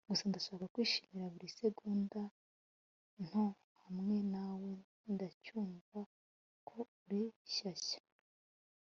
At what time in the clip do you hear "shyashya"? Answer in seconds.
7.53-7.99